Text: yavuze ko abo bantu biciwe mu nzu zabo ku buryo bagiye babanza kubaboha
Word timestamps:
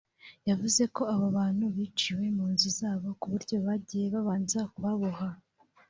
yavuze 0.49 0.83
ko 0.95 1.01
abo 1.13 1.25
bantu 1.37 1.63
biciwe 1.75 2.25
mu 2.37 2.45
nzu 2.53 2.69
zabo 2.79 3.09
ku 3.19 3.25
buryo 3.33 3.55
bagiye 3.65 4.05
babanza 4.13 4.59
kubaboha 4.71 5.27